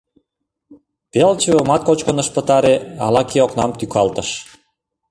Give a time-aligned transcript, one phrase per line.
[1.11, 4.29] Пел чывымат кочкын ыш пытаре, ала-кӧ окнам тӱкалтыш.